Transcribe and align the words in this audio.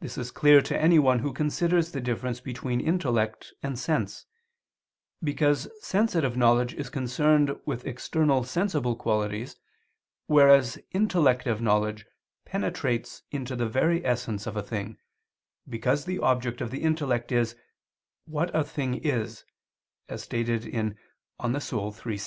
This 0.00 0.18
is 0.18 0.32
clear 0.32 0.60
to 0.62 0.76
anyone 0.76 1.20
who 1.20 1.32
considers 1.32 1.92
the 1.92 2.00
difference 2.00 2.40
between 2.40 2.80
intellect 2.80 3.52
and 3.62 3.78
sense, 3.78 4.26
because 5.22 5.68
sensitive 5.80 6.36
knowledge 6.36 6.74
is 6.74 6.90
concerned 6.90 7.52
with 7.64 7.86
external 7.86 8.42
sensible 8.42 8.96
qualities, 8.96 9.54
whereas 10.26 10.80
intellective 10.90 11.60
knowledge 11.60 12.06
penetrates 12.44 13.22
into 13.30 13.54
the 13.54 13.68
very 13.68 14.04
essence 14.04 14.48
of 14.48 14.56
a 14.56 14.64
thing, 14.64 14.98
because 15.68 16.06
the 16.06 16.18
object 16.18 16.60
of 16.60 16.72
the 16.72 16.82
intellect 16.82 17.30
is 17.30 17.54
"what 18.24 18.52
a 18.52 18.64
thing 18.64 18.94
is," 18.96 19.44
as 20.08 20.24
stated 20.24 20.64
in 20.66 20.98
De 21.38 21.44
Anima 21.44 21.58
iii, 21.58 22.18
6. 22.18 22.22